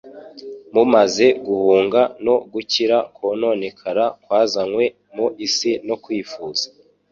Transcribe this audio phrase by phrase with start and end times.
[0.73, 4.85] mumaze guhunga no gukira kononekara kwazanywe
[5.15, 6.65] mu isi no kwifuza